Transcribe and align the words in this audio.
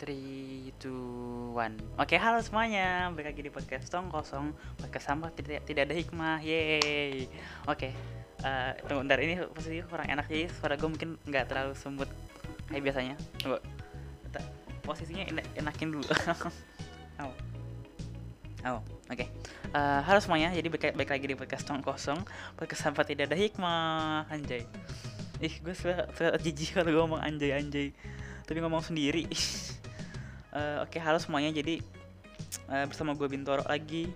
3, 0.00 0.80
2, 0.80 1.52
1 1.52 2.00
Oke 2.00 2.16
halo 2.16 2.40
semuanya. 2.40 3.12
Balik 3.12 3.36
lagi 3.36 3.42
di 3.44 3.52
podcast 3.52 3.92
Tong 3.92 4.08
Kosong. 4.08 4.56
Podcast 4.80 5.12
sampah 5.12 5.28
tidak, 5.28 5.60
tidak 5.68 5.92
ada 5.92 5.92
hikmah. 5.92 6.40
Yeay. 6.40 7.28
Oke 7.68 7.92
uh, 8.40 8.72
Tunggu 8.88 9.04
bentar. 9.04 9.20
Ini 9.20 9.44
posisi 9.52 9.84
kurang 9.84 10.08
enak 10.08 10.24
Jadi 10.24 10.48
suara 10.56 10.80
gue 10.80 10.88
mungkin 10.88 11.20
nggak 11.28 11.52
terlalu 11.52 11.76
sembut. 11.76 12.08
Kayak 12.72 12.82
biasanya. 12.88 13.14
Tunggu. 13.44 13.60
Posisinya 14.80 15.28
enak, 15.36 15.44
enakin 15.60 15.88
dulu. 15.92 16.08
Oh 17.20 17.36
Oh, 18.64 18.80
oke. 18.80 19.20
Okay. 19.20 19.28
Uh, 19.76 20.00
halo 20.04 20.24
semuanya, 20.24 20.48
jadi 20.56 20.72
baik, 20.72 20.96
baik 20.96 21.12
lagi 21.12 21.26
di 21.28 21.36
podcast 21.36 21.68
Tong 21.68 21.84
Kosong. 21.84 22.24
Podcast 22.56 22.88
sampah 22.88 23.04
tidak 23.04 23.28
ada 23.28 23.36
hikmah. 23.36 24.24
Anjay. 24.32 24.64
Ih, 25.44 25.60
gue 25.60 25.76
suka, 25.76 26.08
suka 26.16 26.40
jijik 26.40 26.80
kalau 26.80 26.88
gue 26.88 27.00
ngomong 27.04 27.20
anjay-anjay. 27.20 27.92
Tapi 28.48 28.58
ngomong 28.64 28.80
sendiri 28.80 29.28
Uh, 30.50 30.82
Oke, 30.82 30.98
okay, 30.98 31.00
halo 31.06 31.22
semuanya. 31.22 31.54
Jadi 31.54 31.78
uh, 32.66 32.82
bersama 32.90 33.14
gue 33.14 33.30
Bintoro 33.30 33.62
lagi, 33.70 34.10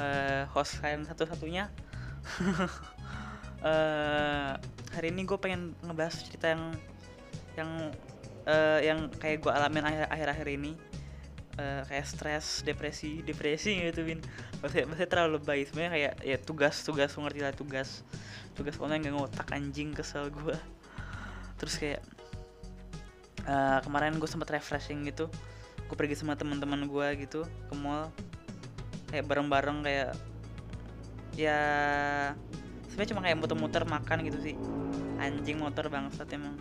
uh, 0.00 0.48
host 0.56 0.80
kalian 0.80 1.04
satu-satunya. 1.04 1.68
uh, 3.60 4.56
hari 4.96 5.12
ini 5.12 5.28
gue 5.28 5.36
pengen 5.36 5.76
ngebahas 5.84 6.24
cerita 6.24 6.56
yang 6.56 6.72
yang 7.60 7.70
uh, 8.48 8.80
yang 8.80 9.12
kayak 9.20 9.44
gue 9.44 9.52
alamin 9.52 9.84
akhir-akhir 10.08 10.48
ini. 10.56 10.72
Uh, 11.60 11.84
kayak 11.84 12.08
stres, 12.08 12.64
depresi, 12.64 13.20
depresi 13.20 13.76
gitu 13.84 14.08
bin. 14.08 14.24
Maksudnya, 14.64 14.88
maksudnya 14.88 15.10
terlalu 15.12 15.36
lebay 15.36 15.68
sebenarnya 15.68 15.92
kayak 15.92 16.14
ya 16.24 16.36
tugas, 16.40 16.80
tugas, 16.80 17.12
ngerti 17.12 17.44
lah 17.44 17.52
tugas, 17.52 18.08
tugas 18.56 18.80
online 18.80 19.04
nggak 19.04 19.14
ngotak 19.20 19.52
anjing 19.52 19.92
kesel 19.92 20.32
gue. 20.32 20.56
Terus 21.60 21.76
kayak 21.76 22.00
uh, 23.44 23.84
kemarin 23.84 24.16
gue 24.16 24.26
sempat 24.32 24.48
refreshing 24.48 25.04
gitu 25.12 25.28
gue 25.94 26.10
pergi 26.10 26.18
sama 26.18 26.34
teman-teman 26.34 26.90
gue 26.90 27.06
gitu 27.22 27.46
ke 27.46 27.74
mall. 27.78 28.10
Kayak 29.14 29.30
bareng-bareng 29.30 29.86
kayak 29.86 30.10
ya 31.38 31.62
sebenarnya 32.90 33.10
cuma 33.14 33.22
kayak 33.22 33.38
muter-muter 33.38 33.86
makan 33.86 34.26
gitu 34.26 34.38
sih. 34.42 34.58
Anjing 35.22 35.62
motor 35.62 35.86
bangsat 35.86 36.26
emang. 36.34 36.58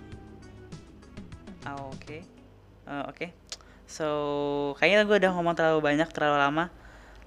Ah 1.65 1.81
oke. 1.81 1.97
Okay. 1.97 2.21
uh, 2.85 3.09
oke. 3.09 3.17
Okay. 3.17 3.29
so 3.89 4.05
kayaknya 4.77 5.09
gue 5.09 5.17
udah 5.25 5.31
ngomong 5.33 5.57
terlalu 5.57 5.81
banyak 5.81 6.13
terlalu 6.13 6.37
lama. 6.37 6.65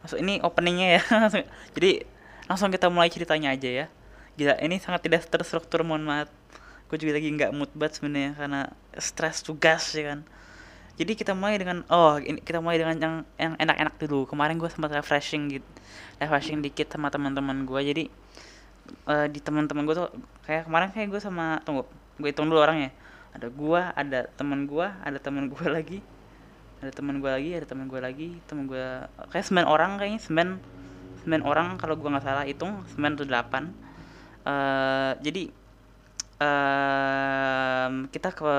Masuk 0.07 0.23
ini 0.23 0.39
openingnya 0.47 1.03
ya. 1.03 1.03
Jadi 1.75 2.07
langsung 2.47 2.71
kita 2.71 2.87
mulai 2.87 3.11
ceritanya 3.11 3.51
aja 3.51 3.67
ya. 3.83 3.87
Gila 4.39 4.63
ini 4.63 4.79
sangat 4.79 5.11
tidak 5.11 5.27
terstruktur 5.27 5.83
mohon 5.83 6.07
maaf. 6.07 6.31
Gue 6.87 7.03
juga 7.03 7.19
lagi 7.19 7.35
nggak 7.35 7.51
mood 7.51 7.75
banget 7.75 7.99
sebenarnya 7.99 8.39
karena 8.39 8.61
stres 8.95 9.43
tugas 9.43 9.91
ya 9.91 10.15
kan 10.15 10.23
jadi 10.97 11.13
kita 11.13 11.37
mulai 11.37 11.61
dengan 11.61 11.85
oh 11.93 12.17
ini 12.17 12.41
kita 12.41 12.65
mulai 12.65 12.81
dengan 12.81 12.97
yang 12.97 13.15
yang 13.37 13.55
enak-enak 13.61 13.95
dulu. 14.01 14.25
Kemarin 14.25 14.57
gue 14.57 14.71
sempat 14.73 14.97
refreshing 14.97 15.53
gitu 15.53 15.69
refreshing 16.17 16.65
dikit 16.65 16.89
sama 16.89 17.13
teman-teman 17.13 17.69
gue 17.69 17.81
jadi 17.85 18.05
uh, 19.05 19.29
di 19.29 19.37
teman-teman 19.45 19.85
gue 19.85 19.93
tuh 19.93 20.09
kayak 20.49 20.65
kemarin 20.65 20.89
kayak 20.97 21.13
gue 21.13 21.21
sama 21.21 21.61
tunggu 21.69 21.85
gue 22.17 22.29
hitung 22.33 22.49
dulu 22.49 22.65
orangnya. 22.65 22.97
Ada 23.37 23.53
gue 23.53 23.81
ada 23.93 24.21
teman 24.41 24.65
gue 24.65 24.89
ada 24.89 25.19
teman 25.21 25.53
gue 25.53 25.67
lagi 25.77 25.99
ada 26.81 26.93
teman 26.93 27.21
gue 27.21 27.29
lagi 27.29 27.51
ada 27.53 27.67
teman 27.69 27.87
gue 27.93 28.01
lagi 28.01 28.29
teman 28.49 28.65
gue 28.65 28.85
kayak 29.33 29.45
sembilan 29.45 29.69
orang 29.69 29.91
kayaknya 30.01 30.21
sembilan 30.25 30.51
sembilan 31.25 31.43
orang 31.45 31.67
kalau 31.77 32.01
gue 32.01 32.09
nggak 32.09 32.25
salah 32.25 32.49
hitung 32.49 32.89
sembilan 32.89 33.13
atau 33.21 33.27
delapan. 33.29 33.65
Uh, 34.47 35.13
jadi 35.21 35.43
uh, 36.41 37.89
kita 38.09 38.33
ke 38.33 38.55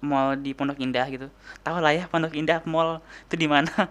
mall 0.00 0.36
di 0.36 0.56
Pondok 0.56 0.80
Indah 0.80 1.06
gitu. 1.08 1.28
Tahu 1.64 1.78
lah 1.80 1.92
ya 1.92 2.04
Pondok 2.08 2.36
Indah 2.36 2.60
mall 2.68 3.00
itu 3.28 3.36
di 3.36 3.48
mana. 3.48 3.88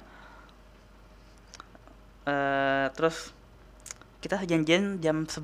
Uh, 2.25 2.89
terus 2.97 3.33
kita 4.19 4.35
janjian 4.43 4.99
jam 4.99 5.23
11 5.23 5.39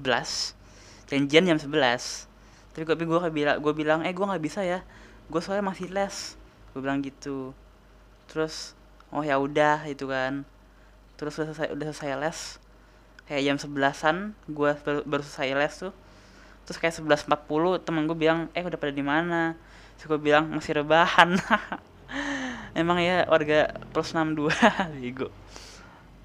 janjian 1.07 1.47
jam 1.47 1.55
11 1.55 2.27
tapi 2.75 2.83
gue 2.83 3.07
gue 3.07 3.31
bilang 3.31 3.57
gue 3.63 3.71
bilang 3.71 4.03
eh 4.03 4.11
gue 4.11 4.25
nggak 4.27 4.43
bisa 4.43 4.59
ya. 4.59 4.83
Gue 5.31 5.39
soalnya 5.39 5.63
masih 5.63 5.87
les. 5.87 6.35
Gue 6.75 6.83
bilang 6.83 6.99
gitu. 6.99 7.55
Terus 8.27 8.75
oh 9.15 9.23
ya 9.23 9.39
udah 9.39 9.87
itu 9.87 10.11
kan. 10.11 10.43
Terus 11.15 11.39
udah 11.39 11.55
selesai 11.55 11.71
udah 11.71 11.85
selesai 11.95 12.19
les. 12.19 12.39
Kayak 13.31 13.41
jam 13.47 13.57
sebelasan 13.63 14.15
gue 14.51 14.75
baru, 14.83 15.07
baru 15.07 15.23
selesai 15.23 15.55
les 15.55 15.73
tuh. 15.87 15.93
Terus 16.67 16.77
kayak 16.83 16.95
sebelas 16.99 17.23
empat 17.23 17.47
puluh 17.47 17.79
temen 17.79 18.11
gue 18.11 18.17
bilang 18.19 18.51
eh 18.51 18.59
udah 18.59 18.75
pada 18.75 18.91
di 18.91 19.05
mana 19.07 19.55
Gue 20.03 20.19
bilang 20.19 20.51
masih 20.51 20.83
rebahan. 20.83 21.39
Emang 22.79 22.99
ya 22.99 23.23
warga 23.31 23.71
plus 23.95 24.11
62 24.11 24.51
bego. 24.99 25.31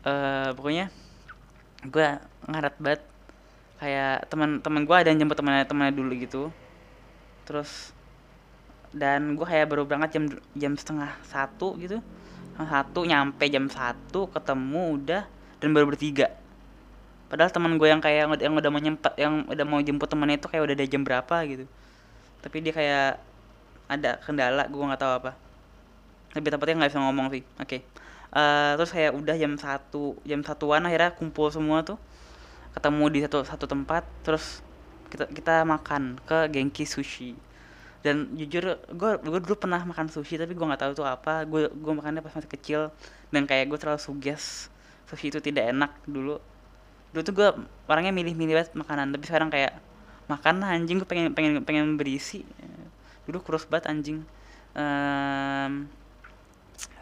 Uh, 0.02 0.50
pokoknya 0.56 0.90
gue 1.86 2.08
ngaret 2.50 2.76
banget 2.76 3.02
kayak 3.80 4.28
teman-teman 4.28 4.84
gue 4.84 4.96
ada 4.96 5.08
yang 5.08 5.24
jemput 5.24 5.36
temannya 5.40 5.64
temannya 5.64 5.96
dulu 5.96 6.12
gitu 6.20 6.42
terus 7.48 7.96
dan 8.92 9.32
gue 9.40 9.46
kayak 9.48 9.72
baru 9.72 9.88
berangkat 9.88 10.20
jam 10.20 10.24
jam 10.52 10.72
setengah 10.76 11.16
satu 11.24 11.80
gitu 11.80 12.04
satu 12.60 13.08
nyampe 13.08 13.40
jam 13.48 13.72
satu 13.72 14.28
ketemu 14.28 15.00
udah 15.00 15.22
dan 15.64 15.68
baru 15.72 15.88
bertiga 15.88 16.28
padahal 17.32 17.48
teman 17.48 17.80
gue 17.80 17.88
yang 17.88 18.04
kayak 18.04 18.28
yang 18.36 18.52
udah 18.52 18.68
mau 18.68 18.82
nyempet 18.84 19.12
yang 19.16 19.48
udah 19.48 19.64
mau 19.64 19.80
jemput 19.80 20.12
temannya 20.12 20.36
itu 20.36 20.52
kayak 20.52 20.62
udah 20.68 20.74
ada 20.76 20.84
jam 20.84 21.00
berapa 21.00 21.36
gitu 21.48 21.64
tapi 22.44 22.56
dia 22.60 22.76
kayak 22.76 23.10
ada 23.90 24.22
kendala 24.22 24.70
gue 24.70 24.78
nggak 24.78 25.02
tahu 25.02 25.12
apa. 25.18 25.32
Lebih 26.38 26.54
tepatnya 26.54 26.74
nggak 26.78 26.90
bisa 26.94 27.02
ngomong 27.02 27.26
sih. 27.34 27.42
Oke. 27.58 27.66
Okay. 27.66 27.80
uh, 28.30 28.38
eh, 28.38 28.72
terus 28.78 28.90
kayak 28.94 29.12
udah 29.18 29.34
jam 29.34 29.52
satu 29.58 30.14
jam 30.22 30.40
satuan 30.46 30.86
akhirnya 30.86 31.10
kumpul 31.18 31.50
semua 31.50 31.82
tuh. 31.82 31.98
Ketemu 32.70 33.04
di 33.10 33.18
satu 33.26 33.42
satu 33.42 33.66
tempat 33.66 34.06
terus 34.22 34.62
kita 35.10 35.26
kita 35.26 35.66
makan 35.66 36.22
ke 36.22 36.46
Genki 36.54 36.86
Sushi. 36.86 37.34
Dan 38.00 38.32
jujur 38.38 38.78
gue 38.78 39.10
gue 39.18 39.40
dulu 39.42 39.58
pernah 39.58 39.82
makan 39.82 40.08
sushi 40.08 40.40
tapi 40.40 40.54
gue 40.54 40.62
nggak 40.62 40.86
tahu 40.86 40.92
tuh 41.02 41.06
apa. 41.10 41.42
Gue 41.50 41.66
gue 41.68 41.92
makannya 41.92 42.22
pas 42.22 42.30
masih 42.30 42.48
kecil. 42.48 42.80
Dan 43.34 43.50
kayak 43.50 43.66
gue 43.66 43.78
terlalu 43.82 43.98
suges 43.98 44.70
sushi 45.10 45.34
itu 45.34 45.42
tidak 45.42 45.74
enak 45.74 45.90
dulu. 46.06 46.38
Dulu 47.10 47.22
tuh 47.26 47.34
gue 47.34 47.48
orangnya 47.90 48.14
milih-milih 48.14 48.54
banget 48.54 48.70
makanan. 48.78 49.10
Tapi 49.10 49.24
sekarang 49.26 49.50
kayak 49.50 49.74
makan 50.30 50.62
anjing 50.62 51.02
gue 51.02 51.08
pengen 51.10 51.34
pengen 51.34 51.66
pengen 51.66 51.98
berisi 51.98 52.46
dulu 53.30 53.40
kurus 53.46 53.64
banget 53.70 53.88
anjing. 53.90 54.20
Um, 54.74 55.86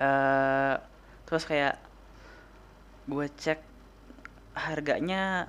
uh, 0.00 0.77
terus 1.25 1.44
kayak 1.49 1.81
gue 3.09 3.27
cek 3.41 3.61
harganya 4.53 5.49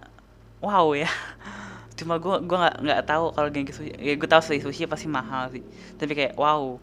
wow 0.63 0.91
ya. 0.95 1.11
Cuma 1.99 2.15
gue 2.17 2.35
gue 2.47 2.57
nggak 2.57 2.75
nggak 2.79 3.01
tahu 3.03 3.35
kalau 3.35 3.49
genki 3.51 3.75
sushi 3.75 3.91
ya 3.99 4.15
gue 4.15 4.29
tahu 4.29 4.39
sih 4.39 4.63
sushi 4.63 4.87
pasti 4.87 5.11
mahal 5.11 5.51
sih. 5.51 5.63
Tapi 5.99 6.15
kayak 6.15 6.33
wow 6.39 6.79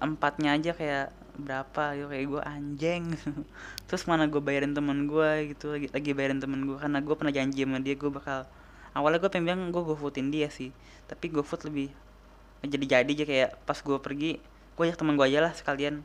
empatnya 0.00 0.56
aja 0.56 0.72
kayak 0.72 1.12
berapa 1.34 1.98
gitu 1.98 2.06
kayak 2.14 2.26
gue 2.30 2.42
anjing 2.46 3.04
terus 3.90 4.06
mana 4.06 4.30
gue 4.30 4.38
bayarin 4.38 4.70
temen 4.70 5.10
gue 5.10 5.50
gitu 5.50 5.74
lagi 5.74 5.90
lagi 5.90 6.14
bayarin 6.14 6.38
temen 6.38 6.62
gue 6.62 6.78
karena 6.78 7.02
gue 7.02 7.14
pernah 7.18 7.34
janji 7.34 7.66
sama 7.66 7.82
dia 7.82 7.98
gue 7.98 8.06
bakal 8.06 8.46
awalnya 8.94 9.18
gue 9.18 9.30
pengen 9.34 9.44
bilang 9.50 9.62
gue 9.74 9.96
footin 9.98 10.30
dia 10.30 10.48
sih. 10.48 10.70
Tapi 11.10 11.28
gue 11.28 11.42
food 11.44 11.66
lebih 11.68 11.90
jadi 12.64 13.04
jadi 13.04 13.12
aja 13.12 13.24
kayak 13.28 13.50
pas 13.68 13.78
gue 13.78 13.98
pergi 14.00 14.30
gue 14.74 14.82
ajak 14.90 14.98
teman 14.98 15.14
gue 15.14 15.26
aja 15.26 15.40
lah 15.44 15.52
sekalian. 15.54 16.02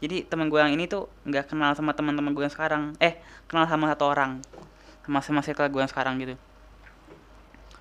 Jadi 0.00 0.24
teman 0.24 0.48
gue 0.48 0.56
yang 0.56 0.72
ini 0.72 0.88
tuh 0.88 1.08
nggak 1.28 1.52
kenal 1.52 1.76
sama 1.76 1.92
teman-teman 1.92 2.32
gue 2.32 2.44
yang 2.44 2.52
sekarang. 2.52 2.96
Eh 3.00 3.20
kenal 3.48 3.68
sama 3.68 3.88
satu 3.92 4.08
orang. 4.08 4.40
Sama 5.04 5.20
sama 5.24 5.40
circle 5.44 5.68
gue 5.68 5.80
yang 5.80 5.92
sekarang 5.92 6.20
gitu. 6.20 6.36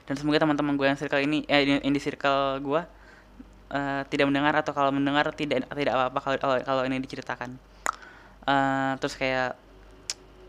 Dan 0.07 0.16
semoga 0.19 0.44
teman-teman 0.44 0.75
gue 0.75 0.88
yang 0.88 1.00
circle 1.00 1.22
ini 1.23 1.44
eh 1.47 1.63
ini 1.63 1.94
di 1.95 2.01
circle 2.01 2.59
gue 2.63 2.81
uh, 3.72 4.01
tidak 4.07 4.25
mendengar 4.28 4.57
atau 4.59 4.73
kalau 4.73 4.91
mendengar 4.91 5.31
tidak 5.35 5.67
tidak 5.69 5.94
apa-apa 5.96 6.19
kalau 6.40 6.57
kalau 6.63 6.81
ini 6.88 7.00
diceritakan. 7.03 7.55
Uh, 8.47 8.96
terus 9.03 9.16
kayak 9.20 9.55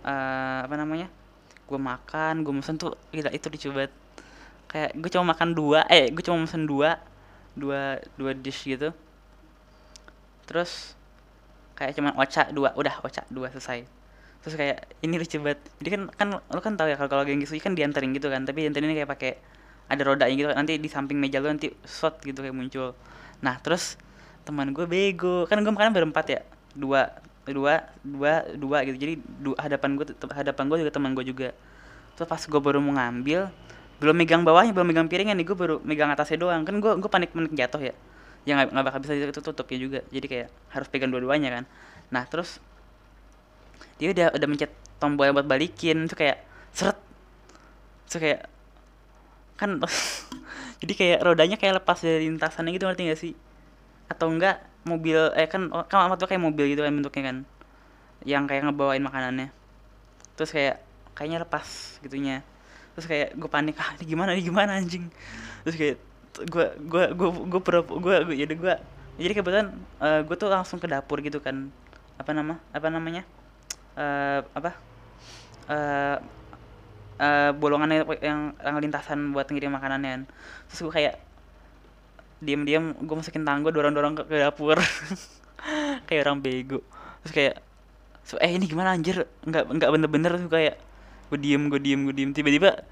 uh, 0.07 0.67
apa 0.67 0.75
namanya? 0.75 1.11
Gue 1.67 1.79
makan 1.79 2.43
gue 2.47 2.53
mesen 2.55 2.79
tuh 2.79 2.95
gila 3.11 3.31
itu 3.31 3.47
dicoba. 3.47 3.91
Kayak 4.71 4.91
gue 4.99 5.11
cuma 5.11 5.35
makan 5.35 5.51
dua 5.55 5.83
eh 5.91 6.11
gue 6.15 6.23
cuma 6.23 6.39
mesen 6.39 6.67
dua 6.67 7.10
dua 7.61 8.01
dua 8.17 8.33
dish 8.33 8.65
gitu. 8.65 8.97
Terus 10.49 10.97
kayak 11.77 11.93
cuman 11.97 12.13
ocha 12.17 12.49
dua 12.51 12.73
udah 12.73 13.05
ocha 13.05 13.23
dua 13.29 13.53
selesai. 13.53 13.85
Terus 14.41 14.55
kayak 14.57 14.89
ini 15.05 15.21
lucu 15.21 15.37
banget. 15.37 15.61
Jadi 15.85 15.89
kan 15.93 16.03
kan 16.17 16.29
lo 16.41 16.61
kan 16.65 16.75
tahu 16.81 16.89
ya 16.89 16.97
kalau 16.97 17.13
kalau 17.13 17.25
geng 17.29 17.45
kan 17.45 17.77
dianterin 17.77 18.17
gitu 18.17 18.33
kan. 18.33 18.49
Tapi 18.49 18.65
dianterin 18.65 18.89
ini 18.89 18.97
kayak 19.05 19.11
pakai 19.13 19.33
ada 19.91 20.03
rodanya 20.07 20.33
gitu 20.33 20.49
nanti 20.55 20.79
di 20.79 20.89
samping 20.89 21.19
meja 21.19 21.43
lo 21.43 21.51
nanti 21.53 21.69
shot 21.85 22.25
gitu 22.25 22.41
kayak 22.41 22.57
muncul. 22.57 22.97
Nah 23.45 23.61
terus 23.61 24.01
teman 24.49 24.73
gue 24.73 24.89
bego. 24.89 25.45
Kan 25.45 25.61
gue 25.61 25.73
makan 25.73 25.93
berempat 25.93 26.27
ya. 26.33 26.41
Dua 26.73 27.13
dua 27.45 27.85
dua 28.01 28.49
dua 28.57 28.79
gitu. 28.89 28.97
Jadi 28.97 29.15
dua, 29.21 29.57
hadapan 29.61 30.01
gue 30.01 30.07
hadapan 30.33 30.65
gue 30.73 30.79
juga 30.89 30.93
teman 30.97 31.13
gue 31.13 31.25
juga. 31.29 31.49
Terus 32.17 32.27
pas 32.29 32.41
gue 32.41 32.61
baru 32.61 32.81
mau 32.81 32.97
ngambil 32.97 33.53
belum 34.01 34.17
megang 34.17 34.43
bawahnya 34.49 34.73
belum 34.73 34.89
megang 34.89 35.09
piringnya 35.13 35.37
nih 35.37 35.45
gue 35.45 35.57
baru 35.57 35.77
megang 35.85 36.09
atasnya 36.09 36.41
doang. 36.41 36.65
Kan 36.65 36.81
gue 36.81 36.93
gue 36.97 37.11
panik 37.13 37.37
panik 37.37 37.53
jatuh 37.53 37.93
ya. 37.93 37.95
Ya 38.49 38.57
nggak 38.57 38.73
nggak 38.73 38.85
bakal 38.89 38.99
bisa 39.05 39.13
ditutup 39.13 39.67
ya 39.69 39.79
juga. 39.79 40.01
Jadi 40.09 40.27
kayak 40.27 40.49
harus 40.73 40.89
pegang 40.89 41.13
dua-duanya 41.13 41.61
kan. 41.61 41.65
Nah 42.09 42.25
terus 42.25 42.59
dia 44.01 44.17
udah 44.17 44.33
udah 44.33 44.47
mencet 44.49 44.73
tombol 44.97 45.29
yang 45.29 45.37
buat 45.37 45.45
balikin. 45.45 46.09
Itu 46.09 46.17
kayak 46.17 46.41
seret. 46.73 46.97
Itu 48.09 48.17
kayak 48.17 48.49
kan 49.61 49.77
jadi 50.81 50.93
kayak 50.97 51.19
rodanya 51.21 51.61
kayak 51.61 51.85
lepas 51.85 52.01
dari 52.01 52.25
lintasannya 52.33 52.73
gitu 52.73 52.89
ngerti 52.89 53.03
gak 53.13 53.21
sih? 53.21 53.33
Atau 54.09 54.33
enggak 54.33 54.65
mobil 54.89 55.21
eh 55.37 55.45
kan 55.45 55.69
oh, 55.77 55.85
kan 55.85 56.09
waktu 56.09 56.25
kayak 56.25 56.41
mobil 56.41 56.73
gitu 56.73 56.81
kan 56.81 56.97
bentuknya 56.97 57.25
kan. 57.29 57.37
Yang 58.25 58.45
kayak 58.49 58.63
ngebawain 58.65 59.05
makanannya. 59.05 59.53
Terus 60.41 60.57
kayak 60.57 60.81
kayaknya 61.13 61.45
lepas 61.45 62.01
gitunya 62.01 62.41
terus 62.97 63.07
kayak 63.07 63.29
gue 63.37 63.51
panik 63.51 63.77
ah 63.79 63.95
ini 63.99 64.05
gimana 64.05 64.31
ini 64.35 64.43
gimana 64.45 64.77
anjing? 64.79 65.07
Terus 65.67 65.77
kayak 65.77 65.97
gue 66.47 66.67
gue 66.87 67.05
gue 67.15 67.29
gue 67.51 67.61
pura 67.61 67.81
gue 67.83 68.17
gue 68.27 68.37
jadi 68.37 68.55
gue 68.55 68.75
jadi 69.21 69.33
kebetulan 69.37 69.69
uh, 70.01 70.25
gue 70.25 70.37
tuh 70.39 70.49
langsung 70.49 70.79
ke 70.79 70.87
dapur 70.89 71.21
gitu 71.21 71.39
kan. 71.43 71.69
Apa 72.17 72.31
nama 72.33 72.59
apa 72.73 72.89
namanya? 72.89 73.23
Uh, 73.99 74.41
apa? 74.57 74.71
Uh, 75.71 76.17
uh, 77.21 77.51
bolongan 77.55 78.03
yang, 78.21 78.57
yang 78.59 78.77
lintasan 78.81 79.31
buat 79.31 79.47
ngirim 79.47 79.71
makanan 79.71 80.27
terus 80.67 80.81
gue 80.83 80.93
kayak 80.93 81.15
diam-diam 82.41 82.97
gue 82.97 83.15
masukin 83.15 83.45
tangan 83.45 83.61
gue 83.61 83.73
dorong-dorong 83.73 84.15
ke, 84.17 84.23
ke 84.27 84.37
dapur. 84.41 84.81
Kayak 86.09 86.25
orang 86.25 86.41
bego. 86.41 86.81
Terus 87.21 87.33
kayak 87.37 87.55
eh 88.41 88.51
ini 88.57 88.65
gimana 88.65 88.97
anjir? 88.97 89.29
Nggak 89.45 89.69
nggak 89.77 89.91
bener-bener 89.93 90.33
tuh 90.41 90.49
kayak 90.49 90.81
gue 91.31 91.39
diem 91.39 91.63
gue 91.71 91.81
diem 91.81 92.01
gue 92.11 92.15
diem. 92.15 92.31
Tiba-tiba 92.35 92.83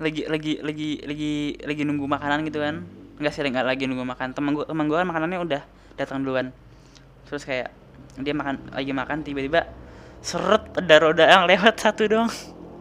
lagi 0.00 0.24
lagi 0.30 0.52
lagi 0.62 0.90
lagi 1.04 1.32
lagi 1.60 1.82
nunggu 1.82 2.06
makanan 2.06 2.46
gitu 2.46 2.62
kan. 2.62 2.86
Nggak 3.18 3.32
sih 3.34 3.42
nggak 3.42 3.66
lagi 3.66 3.84
nunggu 3.90 4.06
makan. 4.06 4.32
Teman 4.32 4.54
gue 4.54 4.64
teman 4.64 4.86
gue 4.86 4.96
kan 4.96 5.06
makanannya 5.10 5.38
udah 5.42 5.62
datang 5.98 6.22
duluan. 6.22 6.54
Terus 7.26 7.42
kayak 7.42 7.74
dia 8.22 8.34
makan 8.34 8.70
lagi 8.70 8.92
makan 8.94 9.18
tiba-tiba 9.26 9.66
seret 10.22 10.70
ada 10.78 10.96
roda 11.02 11.24
yang 11.26 11.44
lewat 11.50 11.74
satu 11.82 12.06
doang. 12.06 12.30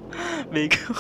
Bego. 0.54 0.94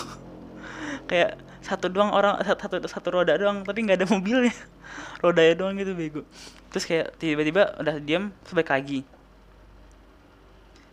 Kayak 1.05 1.37
satu 1.61 1.85
doang 1.93 2.09
orang 2.09 2.41
satu 2.41 2.81
satu 2.89 3.07
roda 3.13 3.37
doang 3.37 3.61
tapi 3.61 3.85
nggak 3.85 4.01
ada 4.01 4.07
mobilnya. 4.09 4.53
Roda 5.21 5.43
ya 5.43 5.53
doang 5.53 5.75
gitu 5.75 5.93
bego. 5.93 6.23
Terus 6.71 6.87
kayak 6.87 7.19
tiba-tiba 7.19 7.75
udah 7.77 7.99
diam 7.99 8.31
sebalik 8.47 8.71
lagi 8.71 9.03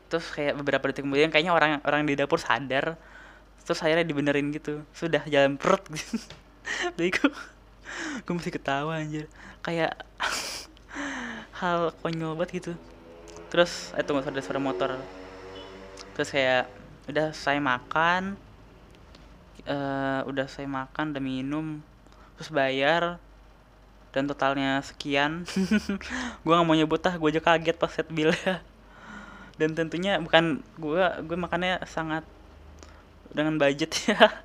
terus 0.07 0.27
kayak 0.31 0.55
beberapa 0.59 0.91
detik 0.91 1.03
kemudian 1.03 1.31
kayaknya 1.31 1.53
orang 1.55 1.71
orang 1.83 2.07
di 2.07 2.15
dapur 2.15 2.39
sadar 2.39 2.95
terus 3.67 3.83
akhirnya 3.83 4.07
dibenerin 4.07 4.55
gitu. 4.55 4.87
Sudah 4.95 5.27
jalan 5.27 5.59
perut. 5.59 5.83
Gitu 5.91 6.19
bego 6.99 7.31
gue 8.27 8.35
masih 8.35 8.53
ketawa 8.55 8.99
anjir. 8.99 9.31
Kayak 9.63 10.03
hal 11.61 11.95
konyol 12.03 12.35
banget 12.37 12.63
gitu. 12.63 12.73
Terus 13.49 13.95
eh 13.95 14.03
tunggu 14.03 14.27
ada 14.27 14.43
suara 14.43 14.61
motor. 14.61 14.99
Terus 16.19 16.29
kayak 16.31 16.67
udah 17.07 17.31
saya 17.33 17.63
makan. 17.63 18.37
Uh, 19.67 20.23
udah 20.31 20.47
saya 20.47 20.67
makan 20.67 21.15
udah 21.15 21.23
minum. 21.23 21.67
Terus 22.39 22.51
bayar 22.51 23.03
dan 24.11 24.27
totalnya 24.27 24.81
sekian. 24.83 25.45
Gue 26.45 26.53
nggak 26.53 26.67
mau 26.67 26.77
nyebut 26.77 27.03
ah 27.05 27.15
gue 27.17 27.29
aja 27.37 27.43
kaget 27.43 27.77
pas 27.77 27.93
set 27.93 28.09
bill 28.09 28.33
dan 29.57 29.73
tentunya 29.73 30.21
bukan 30.21 30.61
gue 30.77 31.05
gue 31.25 31.37
makannya 31.37 31.81
sangat 31.89 32.25
dengan 33.33 33.57
budget 33.57 33.93
ya. 34.13 34.45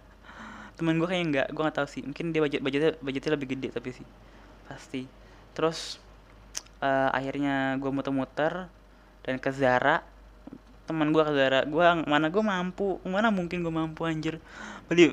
Temen 0.79 0.97
gue 0.97 1.07
kayaknya 1.07 1.27
nggak 1.29 1.47
gue 1.51 1.61
nggak 1.61 1.77
tahu 1.77 1.87
sih. 1.87 2.01
Mungkin 2.03 2.31
dia 2.31 2.41
budget 2.43 2.61
budgetnya 2.63 2.91
budgetnya 2.99 3.31
lebih 3.35 3.47
gede 3.55 3.67
tapi 3.75 3.89
sih. 3.91 4.07
Pasti. 4.67 5.01
Terus 5.51 5.99
uh, 6.79 7.11
akhirnya 7.11 7.75
gue 7.77 7.91
muter-muter 7.91 8.71
dan 9.23 9.35
ke 9.37 9.51
Zara. 9.51 10.01
Teman 10.87 11.11
gue 11.11 11.23
ke 11.23 11.33
Zara. 11.35 11.67
Gue 11.67 11.85
mana 12.07 12.31
gue 12.31 12.43
mampu? 12.43 12.97
Mana 13.03 13.29
mungkin 13.29 13.61
gue 13.61 13.73
mampu 13.73 14.07
anjir? 14.07 14.39
Beli 14.87 15.11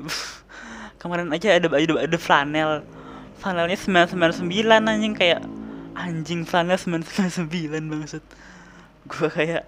kemarin 1.02 1.30
aja 1.34 1.54
ada 1.54 1.68
ada 1.68 1.94
ada 2.06 2.18
flanel. 2.18 2.82
Flanelnya 3.38 3.78
sembilan 3.78 4.06
sembilan 4.10 4.34
sembilan 4.34 4.80
anjing. 4.88 5.14
Kayak 5.14 5.42
anjing 5.98 6.46
flanel 6.46 6.78
sembilan 6.78 7.02
sembilan 7.02 7.32
sembilan 7.34 7.82
banget 7.90 8.22
gue 9.08 9.28
kayak 9.32 9.62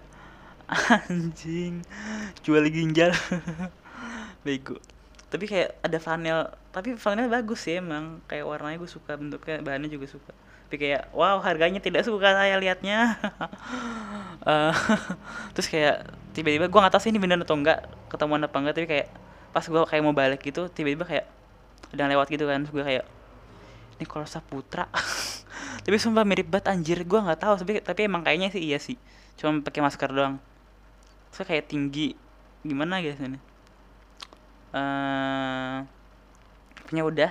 anjing. 0.70 1.82
Jual 2.46 2.64
ginjal. 2.70 3.10
Bego. 4.46 4.78
Tapi 5.30 5.46
kayak 5.46 5.78
ada 5.82 5.98
flanel 6.02 6.50
tapi 6.70 6.94
flanel 6.94 7.26
bagus 7.30 7.66
sih 7.66 7.78
emang. 7.78 8.22
Kayak 8.30 8.46
warnanya 8.46 8.78
gue 8.78 8.90
suka 8.90 9.18
bentuknya 9.18 9.62
bahannya 9.62 9.90
juga 9.90 10.06
suka. 10.06 10.32
Tapi 10.70 10.76
kayak 10.78 11.10
wow 11.10 11.42
harganya 11.42 11.82
tidak 11.82 12.06
suka 12.06 12.34
saya 12.34 12.58
liatnya. 12.58 13.18
Uh, 14.46 14.74
terus 15.54 15.66
kayak 15.66 16.06
tiba-tiba 16.34 16.70
gue 16.70 16.80
nggak 16.80 16.94
tahu 16.94 17.02
sih 17.02 17.10
ini 17.10 17.18
bener 17.18 17.42
atau 17.42 17.58
enggak 17.58 17.90
ketemuan 18.06 18.40
apa 18.46 18.56
enggak 18.62 18.74
tapi 18.78 18.86
kayak 18.86 19.08
pas 19.50 19.66
gue 19.66 19.82
kayak 19.82 20.02
mau 20.06 20.14
balik 20.14 20.40
gitu 20.46 20.70
tiba-tiba 20.70 21.02
kayak 21.02 21.26
udah 21.94 22.06
lewat 22.06 22.26
gitu 22.30 22.46
kan. 22.46 22.62
Gue 22.66 22.82
kayak 22.86 23.04
ini 23.98 24.04
kalau 24.06 24.26
Putra 24.46 24.86
tapi 25.84 25.96
sumpah 25.98 26.22
mirip 26.22 26.46
banget 26.46 26.70
anjir. 26.70 26.98
Gue 27.02 27.18
nggak 27.18 27.38
tahu 27.42 27.54
tapi 27.58 27.72
tapi 27.82 28.06
emang 28.06 28.22
kayaknya 28.22 28.54
sih 28.54 28.62
iya 28.62 28.78
sih. 28.78 28.94
Cuma 29.38 29.58
pakai 29.62 29.82
masker 29.82 30.10
doang 30.10 30.49
terus 31.30 31.46
kayak 31.46 31.70
tinggi 31.70 32.14
gimana 32.66 33.00
guys 33.00 33.18
ini 33.22 33.40
uh, 34.76 35.86
punya 36.86 37.02
udah 37.06 37.30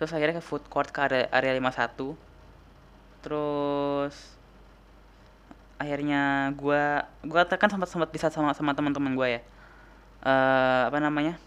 terus 0.00 0.10
akhirnya 0.14 0.38
ke 0.38 0.44
food 0.44 0.64
court 0.70 0.90
ke 0.90 1.00
area, 1.02 1.28
area 1.30 1.52
51 1.56 2.16
terus 3.22 4.38
akhirnya 5.78 6.50
gue 6.58 6.82
gue 7.22 7.40
kan 7.54 7.70
sempat 7.70 7.88
sempat 7.88 8.10
bisa 8.10 8.26
sama 8.34 8.50
sama 8.52 8.74
teman-teman 8.74 9.14
gue 9.14 9.28
ya. 9.38 9.40
Uh, 10.26 10.90
apa 10.90 10.98
namanya? 10.98 11.38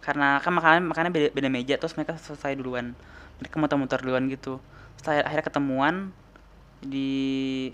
Karena 0.00 0.40
kan 0.40 0.56
makanan 0.56 0.88
makanan 0.88 1.12
beda, 1.12 1.28
beda 1.36 1.48
meja 1.52 1.76
terus 1.76 1.92
mereka 1.94 2.16
selesai 2.16 2.56
duluan. 2.56 2.96
Mereka 3.44 3.60
muter-muter 3.60 4.00
duluan 4.00 4.24
gitu. 4.32 4.56
Setelah 4.96 5.28
akhirnya 5.28 5.46
ketemuan 5.46 5.94
di 6.80 7.70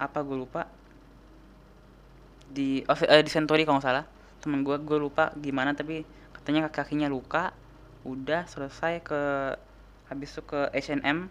apa 0.00 0.24
gue 0.24 0.36
lupa 0.40 0.64
di 2.50 2.82
oh, 2.84 2.96
di 2.98 3.30
Century 3.30 3.62
kalau 3.62 3.78
nggak 3.78 3.88
salah. 3.88 4.04
Temen 4.42 4.66
gue 4.66 4.76
gue 4.82 4.98
lupa 4.98 5.30
gimana 5.38 5.72
tapi 5.72 6.02
katanya 6.34 6.68
kakinya 6.68 7.06
luka. 7.06 7.54
Udah 8.02 8.48
selesai 8.50 9.04
ke 9.04 9.20
habis 10.10 10.34
itu 10.34 10.42
ke 10.42 10.66
H&M 10.74 11.30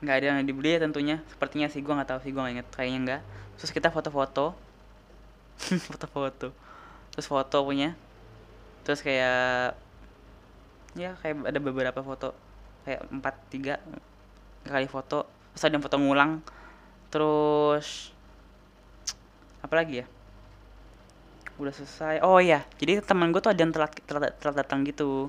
nggak 0.00 0.16
ada 0.16 0.26
yang 0.32 0.48
dibeli 0.48 0.74
ya 0.74 0.80
tentunya. 0.80 1.20
Sepertinya 1.28 1.68
sih 1.68 1.84
gue 1.84 1.92
nggak 1.92 2.08
tahu 2.08 2.20
sih 2.24 2.32
gue 2.32 2.40
nggak 2.40 2.54
inget 2.56 2.68
kayaknya 2.72 2.98
enggak 3.04 3.22
terus 3.60 3.76
kita 3.76 3.92
foto-foto. 3.92 4.56
Foto-foto. 5.92 6.56
Terus 7.12 7.26
foto 7.28 7.56
punya. 7.60 7.92
Terus 8.80 9.04
kayak 9.04 9.76
ya 10.96 11.12
kayak 11.20 11.44
ada 11.44 11.60
beberapa 11.60 12.00
foto. 12.00 12.32
Kayak 12.88 13.04
empat 13.12 13.34
tiga 13.52 13.76
kali 14.64 14.88
foto. 14.88 15.28
Terus 15.52 15.64
ada 15.68 15.76
yang 15.76 15.84
foto 15.84 16.00
ngulang. 16.00 16.40
Terus 17.12 18.16
apa 19.60 19.74
lagi 19.76 20.04
ya? 20.04 20.06
Udah 21.60 21.72
selesai. 21.76 22.24
Oh 22.24 22.40
iya. 22.40 22.64
Jadi 22.80 23.04
teman 23.04 23.32
gue 23.32 23.40
tuh 23.44 23.52
ada 23.52 23.60
yang 23.60 23.72
telat 23.72 23.92
telat, 24.08 24.32
telat 24.40 24.56
datang 24.64 24.84
gitu. 24.88 25.28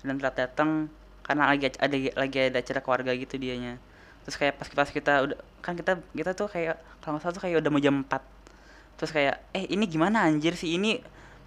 Dan 0.00 0.16
telat 0.16 0.36
datang 0.36 0.88
karena 1.24 1.44
lagi 1.52 1.68
ada 1.76 1.96
lagi 2.16 2.36
ada 2.40 2.58
acara 2.58 2.80
keluarga 2.80 3.12
gitu 3.12 3.36
dianya. 3.36 3.76
Terus 4.24 4.36
kayak 4.40 4.54
pas 4.56 4.68
pas 4.72 4.88
kita 4.88 5.12
udah 5.28 5.38
kan 5.60 5.76
kita 5.76 6.00
kita 6.16 6.32
tuh 6.32 6.48
kayak 6.48 6.80
kalau 7.04 7.16
nggak 7.16 7.22
salah 7.28 7.34
tuh 7.36 7.42
kayak 7.44 7.56
udah 7.60 7.70
mau 7.72 7.82
jam 7.82 8.00
4 8.00 8.38
terus 8.98 9.14
kayak 9.14 9.38
eh 9.54 9.64
ini 9.70 9.84
gimana 9.86 10.26
anjir 10.26 10.58
sih? 10.58 10.74
Ini 10.74 10.98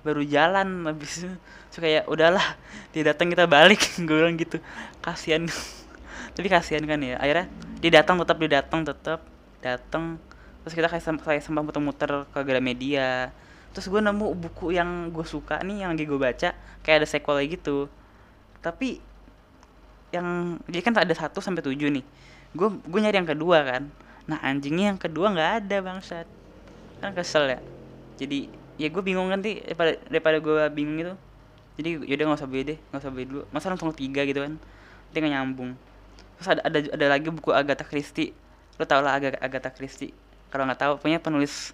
baru 0.02 0.22
jalan 0.26 0.86
habis. 0.86 1.26
Itu 1.72 1.78
kayak 1.80 2.08
udahlah 2.08 2.58
dia 2.94 3.04
datang 3.06 3.30
kita 3.34 3.46
balik. 3.50 3.82
Gue 4.08 4.22
bilang 4.22 4.38
gitu. 4.38 4.62
Kasihan. 5.02 5.46
Tapi 6.36 6.48
kasihan 6.48 6.84
kan 6.88 7.02
ya. 7.02 7.18
Akhirnya 7.18 7.46
dia 7.82 7.92
datang 8.02 8.22
tetap 8.22 8.38
dia 8.40 8.52
datang 8.62 8.82
tetap 8.86 9.20
datang 9.62 10.18
terus 10.62 10.74
kita 10.78 10.88
kayak 10.90 11.04
kayak 11.26 11.42
sempat 11.42 11.66
muter-muter 11.66 12.30
ke 12.30 12.40
Gramedia 12.46 13.34
terus 13.72 13.88
gue 13.88 14.02
nemu 14.04 14.36
buku 14.36 14.76
yang 14.76 15.10
gue 15.16 15.24
suka 15.24 15.64
nih 15.64 15.88
yang 15.88 15.96
lagi 15.96 16.04
gue 16.04 16.20
baca 16.20 16.52
kayak 16.84 16.98
ada 17.04 17.08
sequel 17.08 17.40
gitu. 17.48 17.88
Tapi 18.60 19.00
yang 20.12 20.60
jadi 20.68 20.84
kan 20.84 20.94
ada 21.00 21.16
satu 21.16 21.40
sampai 21.40 21.64
tujuh 21.64 21.88
nih. 21.88 22.06
Gue 22.52 22.68
gue 22.68 23.00
nyari 23.00 23.16
yang 23.16 23.30
kedua 23.30 23.64
kan. 23.64 23.84
Nah 24.28 24.44
anjingnya 24.44 24.94
yang 24.94 25.00
kedua 25.00 25.32
nggak 25.32 25.52
ada 25.66 25.78
bangsat. 25.82 26.28
Kan 27.00 27.16
kesel 27.16 27.48
ya. 27.48 27.60
Jadi 28.20 28.52
ya 28.76 28.92
gue 28.92 29.04
bingung 29.06 29.32
nanti 29.32 29.64
daripada 29.64 29.98
daripada 30.12 30.38
gue 30.44 30.64
bingung 30.76 30.98
gitu. 31.00 31.14
Jadi 31.80 31.90
yaudah 32.12 32.26
nggak 32.28 32.40
usah 32.44 32.50
beli 32.52 32.64
deh 32.76 32.80
nggak 32.92 33.02
usah 33.02 33.12
beli 33.14 33.26
dulu. 33.30 33.44
Masa 33.56 33.72
langsung 33.72 33.96
tiga 33.96 34.28
gitu 34.28 34.44
kan. 34.44 34.60
Nanti 34.60 35.16
nggak 35.16 35.32
nyambung. 35.32 35.72
Terus 36.36 36.48
ada 36.60 36.62
ada 36.68 36.80
ada 36.92 37.06
lagi 37.08 37.32
buku 37.32 37.56
Agatha 37.56 37.88
Christie. 37.88 38.36
Lo 38.76 38.84
tau 38.84 39.00
lah 39.00 39.16
Agatha 39.16 39.72
Christie 39.72 40.12
kalau 40.52 40.68
nggak 40.68 40.80
tahu 40.84 40.94
punya 41.00 41.18
penulis 41.18 41.72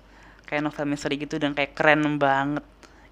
kayak 0.47 0.63
novel 0.63 0.85
misteri 0.87 1.19
gitu 1.19 1.35
dan 1.41 1.51
kayak 1.51 1.75
keren 1.75 2.21
banget. 2.21 2.63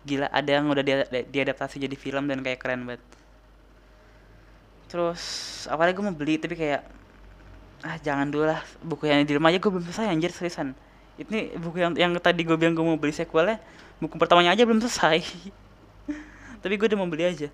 Gila 0.06 0.30
ada 0.30 0.50
yang 0.50 0.70
udah 0.70 0.86
dia 0.86 1.04
diadaptasi 1.26 1.82
jadi 1.82 1.98
film 1.98 2.30
dan 2.30 2.46
kayak 2.46 2.62
keren 2.62 2.86
banget. 2.86 3.04
Terus 4.88 5.22
awalnya 5.68 5.98
gue 5.98 6.06
mau 6.06 6.16
beli 6.16 6.38
tapi 6.38 6.56
kayak 6.56 6.86
ah 7.84 7.98
jangan 8.00 8.32
dulu 8.32 8.48
lah 8.48 8.62
buku 8.86 9.10
yang 9.10 9.26
di 9.26 9.34
rumah 9.34 9.50
aja. 9.50 9.60
Gue 9.60 9.74
belum 9.74 9.84
selesai 9.90 10.08
anjir 10.14 10.32
seriusan. 10.32 10.78
Ini 11.20 11.58
buku 11.58 11.82
yang 11.82 11.98
yang 11.98 12.12
tadi 12.22 12.46
gue 12.46 12.56
bilang 12.56 12.78
gue 12.78 12.86
mau 12.86 12.96
beli 12.96 13.12
sequelnya 13.12 13.60
buku 14.00 14.16
pertamanya 14.22 14.54
aja 14.54 14.64
belum 14.64 14.80
selesai. 14.86 15.26
Tapi 16.62 16.74
gue 16.78 16.88
udah 16.88 17.00
mau 17.02 17.10
beli 17.10 17.26
aja. 17.26 17.50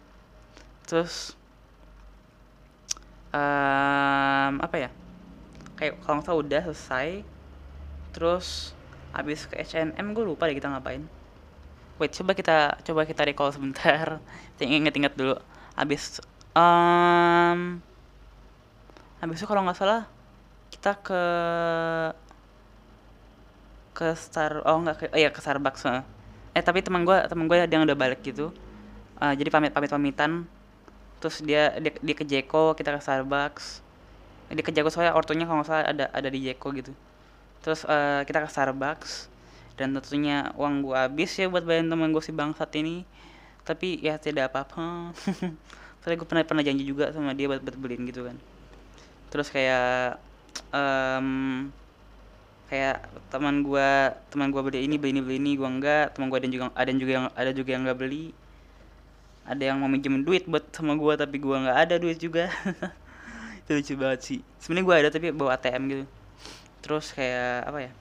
Terus 0.85 1.33
um, 3.31 4.53
apa 4.59 4.75
ya? 4.75 4.89
Kayak 5.79 6.03
kalau 6.03 6.21
nggak 6.21 6.37
udah 6.37 6.61
selesai 6.69 7.07
terus 8.11 8.75
habis 9.11 9.43
ke 9.47 9.59
H&M 9.59 10.07
gue 10.15 10.23
lupa 10.23 10.47
deh 10.47 10.55
kita 10.55 10.71
ngapain. 10.71 11.03
Wait 11.99 12.11
coba 12.15 12.31
kita 12.33 12.79
coba 12.83 13.01
kita 13.03 13.21
recall 13.27 13.51
sebentar. 13.51 14.19
Inget-inget 14.59 15.13
dulu. 15.15 15.35
Habis 15.75 16.23
um, 16.55 17.79
habis 19.19 19.37
itu 19.39 19.47
kalau 19.47 19.61
nggak 19.67 19.77
salah 19.77 20.07
kita 20.71 20.97
ke 21.03 21.23
ke 23.91 24.07
Star 24.15 24.63
oh 24.63 24.77
nggak 24.81 24.95
ke 24.97 25.05
oh, 25.11 25.19
iya 25.19 25.29
ke 25.29 25.43
Starbucks 25.43 25.83
eh 25.91 26.03
eh 26.55 26.63
tapi 26.63 26.79
teman 26.81 27.03
gue 27.03 27.17
teman 27.27 27.45
gue 27.45 27.57
yang 27.67 27.83
udah 27.83 27.97
balik 27.97 28.23
gitu. 28.23 28.55
Uh, 29.21 29.33
jadi 29.37 29.53
pamit 29.53 29.75
pamit 29.75 29.91
pamitan 29.91 30.47
terus 31.21 31.43
dia 31.45 31.77
dia, 31.77 31.93
dia 32.01 32.15
ke 32.17 32.25
Jeko 32.25 32.73
kita 32.73 32.95
ke 32.95 33.01
Starbucks. 33.03 33.83
Dia 34.51 34.63
ke 34.63 34.71
Jeko 34.73 34.87
soalnya 34.89 35.13
ortunya 35.13 35.45
kalau 35.45 35.61
nggak 35.61 35.69
salah 35.69 35.85
ada 35.85 36.05
ada 36.11 36.29
di 36.31 36.47
Jeko 36.47 36.71
gitu 36.73 36.95
terus 37.61 37.85
uh, 37.85 38.25
kita 38.25 38.45
ke 38.45 38.49
Starbucks 38.49 39.31
dan 39.81 39.97
tentunya 39.97 40.53
uang 40.61 40.85
gue 40.85 40.93
habis 40.93 41.33
ya 41.33 41.49
buat 41.49 41.65
bayar 41.65 41.89
teman 41.89 42.13
gue 42.13 42.21
si 42.21 42.29
bangsat 42.29 42.69
ini. 42.77 43.01
Tapi 43.65 43.97
ya 43.97 44.21
tidak 44.21 44.53
apa-apa. 44.53 45.09
Soalnya 46.05 46.17
gue 46.21 46.27
pernah 46.29 46.45
pernah 46.45 46.61
janji 46.65 46.85
juga 46.85 47.09
sama 47.09 47.33
dia 47.33 47.49
buat, 47.49 47.65
buat 47.65 47.77
beliin 47.81 48.05
gitu 48.05 48.29
kan. 48.29 48.37
Terus 49.33 49.49
kayak 49.49 50.21
um, 50.69 51.69
kayak 52.69 53.09
teman 53.33 53.65
gue 53.65 53.89
teman 54.29 54.53
gue 54.53 54.61
beli 54.61 54.85
ini 54.85 54.95
beli 55.01 55.17
ini 55.17 55.21
beli 55.25 55.37
ini 55.41 55.51
gue 55.57 55.65
enggak. 55.65 56.13
Teman 56.13 56.29
gue 56.29 56.37
ada 56.37 56.49
juga 56.49 56.65
ada 56.77 56.91
juga 56.93 57.11
yang 57.17 57.25
ada 57.33 57.51
juga 57.57 57.69
yang 57.73 57.81
nggak 57.89 57.99
beli. 58.01 58.25
Ada 59.41 59.73
yang 59.73 59.77
mau 59.81 59.89
minjem 59.89 60.21
duit 60.21 60.45
buat 60.45 60.69
sama 60.69 60.93
gue 60.93 61.13
tapi 61.17 61.41
gue 61.41 61.57
nggak 61.57 61.77
ada 61.89 61.95
duit 61.97 62.21
juga. 62.21 62.53
Itu 63.65 63.81
lucu 63.81 63.93
banget 63.97 64.19
sih. 64.21 64.39
Sebenarnya 64.61 64.85
gue 64.85 64.95
ada 65.05 65.09
tapi 65.09 65.27
bawa 65.33 65.57
ATM 65.57 65.83
gitu 65.89 66.05
terus 66.81 67.13
kayak 67.13 67.69
apa 67.69 67.79
ya 67.89 67.91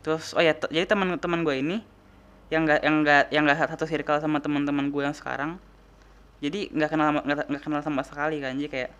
terus 0.00 0.32
oh 0.32 0.40
ya 0.40 0.56
jadi 0.56 0.88
teman-teman 0.88 1.40
gue 1.44 1.56
ini 1.60 1.76
yang 2.48 2.64
nggak 2.64 2.80
yang 2.84 2.96
nggak 3.04 3.24
yang 3.32 3.42
nggak 3.44 3.58
satu 3.76 3.84
circle 3.84 4.20
sama 4.20 4.40
teman-teman 4.40 4.88
gue 4.88 5.02
yang 5.04 5.16
sekarang 5.16 5.60
jadi 6.40 6.72
nggak 6.72 6.90
kenal 6.90 7.08
nggak 7.20 7.62
kenal 7.62 7.80
sama 7.84 8.00
sekali 8.00 8.40
kan. 8.40 8.56
Jadi 8.56 8.68
kayak 8.72 8.90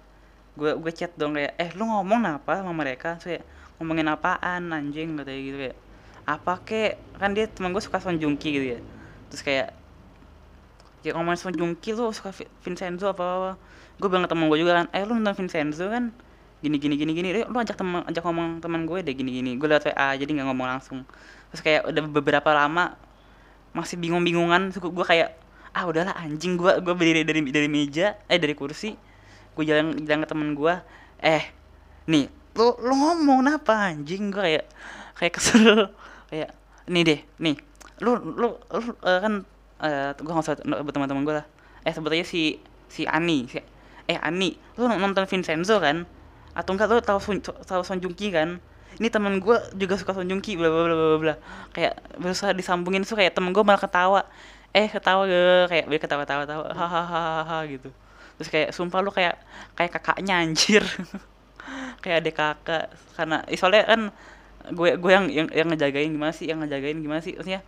gue 0.60 0.70
gue 0.76 0.92
chat 0.92 1.12
dong 1.16 1.32
kayak 1.32 1.56
eh 1.56 1.72
lu 1.72 1.88
ngomong 1.88 2.20
apa 2.28 2.60
sama 2.60 2.72
mereka? 2.76 3.16
Saya 3.16 3.40
ngomongin 3.80 4.12
apaan 4.12 4.68
anjing? 4.68 5.16
Katanya 5.16 5.40
gitu 5.40 5.56
kayak 5.56 5.76
apa 6.28 6.52
kek? 6.60 6.92
Kan 7.16 7.32
dia 7.32 7.48
teman 7.48 7.72
gue 7.72 7.80
suka 7.80 7.96
Son 7.96 8.20
Jungki 8.20 8.48
gitu 8.52 8.66
ya. 8.76 8.80
Terus 9.32 9.42
kayak 9.42 9.68
ya 11.00 11.16
ngomongin 11.16 11.40
Son 11.40 11.56
Jungki 11.56 11.96
lu 11.96 12.12
suka 12.12 12.28
Vincenzo 12.60 13.08
apa 13.08 13.24
apa 13.24 13.52
gue 14.00 14.08
bilang 14.08 14.24
ke 14.28 14.32
temen 14.32 14.48
gue 14.52 14.60
juga 14.60 14.84
kan 14.84 14.86
eh 14.92 15.00
lu 15.04 15.16
nonton 15.16 15.32
Vincenzo 15.32 15.88
kan 15.88 16.12
gini 16.60 16.76
gini 16.76 16.94
gini 16.96 17.12
gini. 17.16 17.28
Lu 17.48 17.56
ajak 17.56 17.76
temen 17.76 18.04
ajak 18.04 18.22
ngomong 18.24 18.60
teman 18.60 18.84
gue 18.84 19.00
deh 19.00 19.14
gini 19.16 19.30
gini. 19.40 19.50
Gue 19.56 19.68
lewat 19.68 19.92
WA 19.92 20.08
jadi 20.16 20.30
nggak 20.30 20.46
ngomong 20.52 20.68
langsung. 20.68 21.04
Terus 21.52 21.60
kayak 21.64 21.82
udah 21.88 22.02
beberapa 22.08 22.50
lama 22.52 22.94
masih 23.72 23.96
bingung 23.96 24.22
bingungan 24.26 24.74
gue 24.74 25.06
kayak 25.06 25.38
ah 25.70 25.86
udahlah 25.86 26.18
anjing 26.18 26.58
gue 26.58 26.82
gue 26.82 26.94
berdiri 26.94 27.22
dari 27.22 27.40
dari 27.48 27.68
meja 27.68 28.20
eh 28.28 28.38
dari 28.38 28.52
kursi. 28.52 28.94
Gue 29.56 29.64
jalan 29.64 29.96
jalan 30.04 30.20
ke 30.24 30.28
temen 30.28 30.48
gue 30.52 30.74
eh 31.20 31.44
nih 32.06 32.28
lu 32.54 32.76
lu 32.82 32.94
ngomong 32.94 33.48
apa 33.48 33.94
anjing? 33.96 34.28
Gue 34.28 34.42
kayak 34.44 34.64
kayak 35.16 35.32
kesel. 35.36 35.88
Kayak 36.30 36.54
nih 36.86 37.02
deh 37.02 37.20
nih. 37.42 37.56
Lu 38.06 38.14
lu, 38.14 38.54
lu 38.54 38.78
uh, 38.78 39.18
kan 39.18 39.42
uh, 39.82 40.14
gue 40.14 40.30
nggak 40.30 40.46
usah 40.46 40.62
teman-teman 40.62 41.26
gue 41.26 41.34
lah. 41.42 41.46
Eh 41.82 41.90
sebut 41.90 42.14
aja 42.14 42.22
si 42.22 42.62
si 42.86 43.02
Ani 43.02 43.50
si, 43.50 43.58
eh 44.06 44.18
Ani. 44.22 44.54
Lu 44.78 44.86
nonton 44.86 45.26
Vincenzo 45.26 45.82
kan 45.82 46.06
atau 46.56 46.70
enggak 46.74 46.88
lu 46.90 47.02
tahu 47.02 47.18
tahu 47.66 47.82
Son 47.86 47.98
kan? 48.00 48.58
Ini 48.98 49.08
temen 49.08 49.38
gue 49.38 49.56
juga 49.78 49.94
suka 49.96 50.12
Son 50.12 50.26
bla 50.26 50.68
bla 50.68 50.82
bla 50.84 50.94
bla 50.94 51.18
bla. 51.18 51.34
Kayak 51.72 51.94
berusaha 52.18 52.50
disambungin 52.52 53.06
tuh 53.06 53.16
kayak 53.16 53.32
temen 53.32 53.54
gue 53.54 53.62
malah 53.62 53.80
ketawa. 53.80 54.26
Eh 54.74 54.86
ketawa 54.90 55.26
gue 55.26 55.66
kayak 55.70 55.86
dia 55.86 56.00
ketawa 56.02 56.22
tawa 56.26 56.44
tawa 56.46 56.66
hahaha 56.74 57.58
gitu. 57.70 57.90
Terus 58.40 58.48
kayak 58.48 58.68
sumpah 58.74 59.00
lu 59.04 59.10
kayak 59.12 59.36
kayak 59.76 59.92
kakaknya 59.94 60.40
anjir. 60.40 60.84
Kayak 62.00 62.24
adik 62.24 62.34
kakak. 62.40 62.88
Karena 63.12 63.44
soalnya 63.52 63.84
kan 63.84 64.00
gue 64.72 64.96
gue 64.96 65.12
yang 65.12 65.26
yang 65.28 65.48
yang 65.52 65.68
ngejagain 65.68 66.08
gimana 66.08 66.32
sih 66.32 66.48
yang 66.48 66.64
ngejagain 66.64 66.96
gimana 67.00 67.20
sih 67.20 67.36
maksudnya 67.36 67.60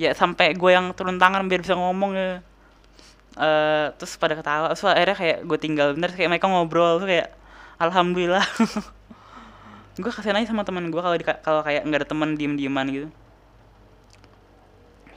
ya 0.00 0.16
sampai 0.16 0.56
gue 0.56 0.70
yang 0.72 0.92
turun 0.96 1.20
tangan 1.20 1.44
biar 1.44 1.60
bisa 1.60 1.76
ngomong 1.76 2.16
ya 2.16 2.40
uh, 3.36 3.92
terus 3.94 4.16
pada 4.16 4.34
ketawa. 4.34 4.72
Terus 4.72 4.88
akhirnya 4.88 5.16
kayak 5.16 5.38
gue 5.44 5.58
tinggal 5.60 5.88
bener 5.92 6.10
kayak 6.16 6.30
mereka 6.32 6.48
ngobrol 6.48 6.98
tuh 6.98 7.08
kayak 7.08 7.28
alhamdulillah. 7.80 8.44
Gue 10.00 10.12
kasihan 10.12 10.36
aja 10.36 10.52
sama 10.52 10.62
teman 10.62 10.88
gue 10.88 11.00
kalau 11.02 11.16
kalau 11.44 11.60
kayak 11.60 11.82
nggak 11.84 12.00
ada 12.04 12.08
teman 12.08 12.32
diem 12.38 12.54
dieman 12.54 12.86
gitu. 12.88 13.08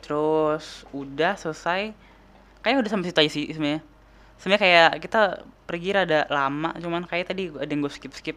Terus 0.04 0.84
udah 0.92 1.40
selesai. 1.40 1.96
Kayak 2.64 2.84
udah 2.84 2.92
sampai 2.92 3.08
situ 3.12 3.20
aja 3.20 3.32
sih 3.32 3.46
sebenarnya. 3.54 3.82
Sebenarnya 4.40 4.62
kayak 4.64 4.90
kita 5.04 5.22
pergi 5.64 5.90
rada 5.96 6.28
lama 6.28 6.76
cuman 6.76 7.08
kayak 7.08 7.32
tadi 7.32 7.48
ada 7.48 7.70
yang 7.70 7.80
gue 7.86 7.94
skip 7.94 8.12
skip 8.12 8.36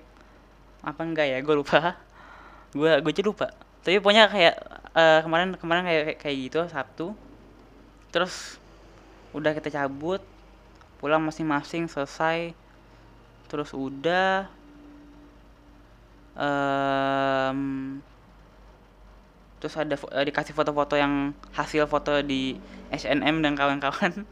apa 0.86 1.00
enggak 1.02 1.26
ya? 1.34 1.38
Gue 1.42 1.56
lupa. 1.58 1.98
Gue 2.76 2.92
gue 3.00 3.10
aja 3.10 3.24
lupa. 3.24 3.50
Tapi 3.80 3.98
pokoknya 3.98 4.28
kayak 4.28 4.54
uh, 4.92 5.20
kemarin 5.24 5.56
kemarin 5.56 5.82
kayak 5.82 6.04
kayak 6.20 6.36
gitu 6.46 6.60
sabtu. 6.68 7.06
Terus 8.12 8.60
udah 9.34 9.50
kita 9.56 9.72
cabut. 9.72 10.20
Pulang 11.00 11.24
masing-masing 11.26 11.90
selesai 11.90 12.54
terus 13.46 13.70
udah 13.72 14.50
um, 16.36 17.60
terus 19.58 19.74
ada 19.80 19.96
uh, 19.96 20.24
dikasih 20.24 20.52
foto-foto 20.52 20.94
yang 20.94 21.32
hasil 21.56 21.88
foto 21.88 22.20
di 22.20 22.60
SNM 22.92 23.42
dan 23.42 23.56
kawan-kawan. 23.56 24.22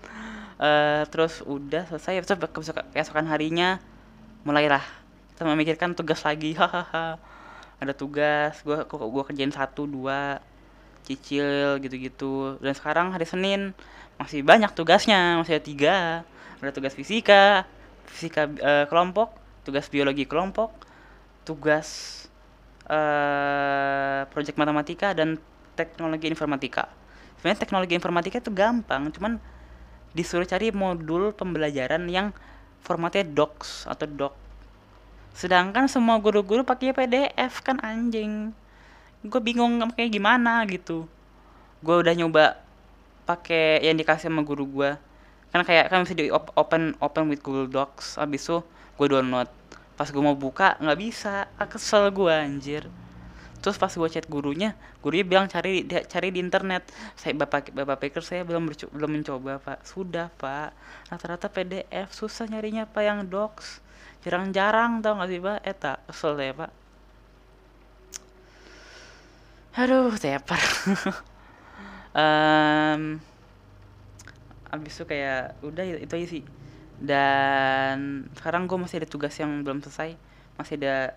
Uh, 0.60 1.02
terus 1.12 1.42
udah 1.42 1.88
selesai 1.88 2.22
terus 2.22 2.70
keesokan 2.92 3.26
harinya 3.26 3.80
mulailah. 4.44 4.84
Kita 5.34 5.42
memikirkan 5.48 5.96
tugas 5.96 6.22
lagi 6.22 6.54
hahaha. 6.60 7.18
Ada 7.82 7.92
tugas 7.96 8.62
gue 8.62 8.78
gue 8.86 9.22
kerjain 9.26 9.50
satu 9.50 9.88
dua 9.88 10.38
cicil 11.02 11.80
gitu-gitu. 11.82 12.60
Dan 12.60 12.76
sekarang 12.76 13.10
hari 13.10 13.26
Senin 13.26 13.74
masih 14.14 14.46
banyak 14.46 14.70
tugasnya 14.76 15.40
masih 15.40 15.58
ada 15.58 15.64
tiga. 15.64 15.96
Ada 16.62 16.70
tugas 16.70 16.94
fisika 16.94 17.66
fisika 18.08 18.46
uh, 18.46 18.84
kelompok 18.88 19.34
tugas 19.64 19.88
biologi 19.88 20.28
kelompok 20.28 20.70
tugas 21.44 22.20
uh, 22.88 24.24
project 24.32 24.56
matematika 24.56 25.12
dan 25.12 25.36
teknologi 25.76 26.30
informatika. 26.30 26.88
Sebenarnya 27.38 27.60
teknologi 27.60 27.92
informatika 27.96 28.40
itu 28.40 28.52
gampang 28.52 29.12
cuman 29.12 29.36
disuruh 30.16 30.46
cari 30.46 30.70
modul 30.70 31.34
pembelajaran 31.34 32.06
yang 32.08 32.30
formatnya 32.80 33.26
docs 33.26 33.84
atau 33.84 34.06
doc. 34.08 34.34
Sedangkan 35.34 35.90
semua 35.90 36.22
guru-guru 36.22 36.62
pakai 36.62 36.94
PDF 36.94 37.60
kan 37.60 37.82
anjing. 37.82 38.54
Gue 39.26 39.40
bingung 39.42 39.82
kayak 39.92 40.14
gimana 40.14 40.62
gitu. 40.70 41.10
Gue 41.82 42.00
udah 42.00 42.14
nyoba 42.14 42.60
pakai 43.26 43.82
yang 43.82 43.96
dikasih 43.98 44.30
sama 44.30 44.44
guru 44.44 44.64
gue 44.68 44.90
kan 45.54 45.62
kayak 45.62 45.86
kan 45.86 46.02
bisa 46.02 46.18
di 46.18 46.34
open 46.34 46.98
open 46.98 47.30
with 47.30 47.38
Google 47.38 47.70
Docs. 47.70 48.18
Abis 48.18 48.50
itu 48.50 48.58
gue 48.98 49.06
download. 49.06 49.46
Pas 49.94 50.10
gue 50.10 50.18
mau 50.18 50.34
buka 50.34 50.74
nggak 50.82 50.98
bisa. 50.98 51.46
Ah, 51.54 51.70
kesel 51.70 52.10
gue 52.10 52.34
anjir. 52.34 52.90
Terus 53.62 53.78
pas 53.78 53.88
gue 53.88 54.08
chat 54.10 54.26
gurunya 54.26 54.74
gurunya 54.98 55.22
bilang 55.22 55.46
cari 55.46 55.86
di, 55.86 55.94
cari 55.94 56.34
di 56.34 56.42
internet. 56.42 56.90
Saya 57.14 57.38
bapak 57.38 57.70
bapak 57.70 58.02
pikir 58.02 58.26
saya 58.26 58.42
belum 58.42 58.66
belum 58.66 59.10
mencoba 59.22 59.62
pak. 59.62 59.86
Sudah 59.86 60.26
pak. 60.34 60.74
Rata-rata 61.06 61.46
PDF 61.46 62.10
susah 62.10 62.50
nyarinya 62.50 62.90
pak 62.90 63.02
yang 63.06 63.22
docs. 63.30 63.78
Jarang-jarang 64.26 65.06
tau 65.06 65.14
gak 65.22 65.30
sih 65.30 65.38
pak? 65.38 65.62
Eta 65.62 66.02
kesel 66.10 66.34
saya 66.34 66.50
pak. 66.50 66.70
Aduh 69.78 70.18
tepar. 70.18 70.58
Um, 72.14 73.18
abis 74.74 74.98
itu 74.98 75.04
kayak 75.06 75.58
udah 75.62 75.84
itu 76.02 76.12
aja 76.12 76.26
sih. 76.26 76.42
Dan 76.98 78.26
sekarang 78.34 78.66
gue 78.66 78.78
masih 78.78 79.02
ada 79.02 79.08
tugas 79.08 79.34
yang 79.38 79.62
belum 79.62 79.82
selesai. 79.82 80.18
Masih 80.58 80.78
ada 80.82 81.14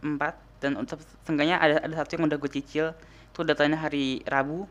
empat 0.00 0.36
dan 0.60 0.76
untuk 0.76 1.00
seenggaknya 1.24 1.60
ada 1.60 1.76
ada 1.84 1.94
satu 2.00 2.16
yang 2.16 2.24
udah 2.28 2.38
gue 2.40 2.50
cicil. 2.52 2.96
Itu 3.32 3.44
datanya 3.44 3.76
hari 3.80 4.24
Rabu 4.24 4.64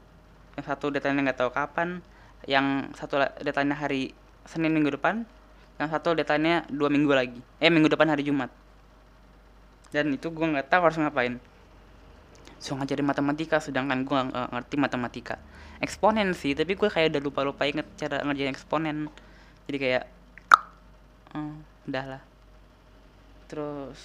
yang 0.57 0.65
satu 0.65 0.89
datanya 0.89 1.29
nggak 1.29 1.39
tahu 1.41 1.51
kapan 1.53 2.01
yang 2.45 2.89
satu 2.93 3.21
datanya 3.41 3.75
hari 3.77 4.13
Senin 4.45 4.73
minggu 4.77 4.93
depan 4.93 5.25
yang 5.75 5.89
satu 5.91 6.15
deadline-nya 6.15 6.69
dua 6.71 6.87
minggu 6.87 7.11
lagi. 7.11 7.39
Eh 7.59 7.69
minggu 7.73 7.89
depan 7.89 8.07
hari 8.07 8.23
Jumat. 8.23 8.49
Dan 9.91 10.13
itu 10.13 10.29
gue 10.29 10.45
nggak 10.45 10.69
tahu 10.69 10.81
harus 10.89 10.97
ngapain 11.01 11.41
so 12.65 12.73
ngajarin 12.73 13.05
matematika 13.05 13.61
sedangkan 13.61 14.01
gue 14.01 14.17
nggak 14.33 14.49
ngerti 14.57 14.75
matematika. 14.81 15.37
Eksponen 15.77 16.33
sih 16.33 16.57
tapi 16.57 16.73
gue 16.73 16.89
kayak 16.89 17.13
udah 17.13 17.21
lupa 17.21 17.45
lupa 17.45 17.69
inget 17.69 17.85
cara 17.93 18.25
ngerjain 18.25 18.49
eksponen. 18.49 19.05
Jadi 19.69 19.77
kayak 19.77 20.03
hmm, 21.37 21.55
udah 21.93 22.05
lah. 22.17 22.21
Terus 23.45 24.01